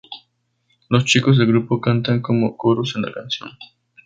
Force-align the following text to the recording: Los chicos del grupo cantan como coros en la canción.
Los 0.89 1.05
chicos 1.05 1.37
del 1.37 1.45
grupo 1.45 1.79
cantan 1.79 2.23
como 2.23 2.57
coros 2.57 2.93
en 2.95 3.03
la 3.03 3.11
canción. 3.11 3.51